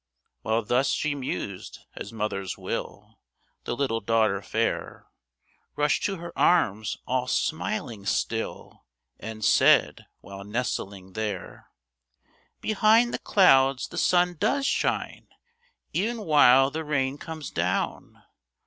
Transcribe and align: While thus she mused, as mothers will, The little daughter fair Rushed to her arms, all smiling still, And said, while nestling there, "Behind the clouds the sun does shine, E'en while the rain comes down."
While 0.41 0.63
thus 0.63 0.87
she 0.89 1.13
mused, 1.13 1.77
as 1.95 2.11
mothers 2.11 2.57
will, 2.57 3.19
The 3.65 3.75
little 3.75 3.99
daughter 4.01 4.41
fair 4.41 5.05
Rushed 5.75 6.01
to 6.05 6.15
her 6.15 6.33
arms, 6.35 6.97
all 7.05 7.27
smiling 7.27 8.07
still, 8.07 8.87
And 9.19 9.45
said, 9.45 10.07
while 10.19 10.43
nestling 10.43 11.13
there, 11.13 11.67
"Behind 12.61 13.13
the 13.13 13.19
clouds 13.19 13.89
the 13.89 13.97
sun 13.99 14.37
does 14.39 14.65
shine, 14.65 15.27
E'en 15.95 16.23
while 16.25 16.71
the 16.71 16.83
rain 16.83 17.19
comes 17.19 17.51
down." 17.51 18.23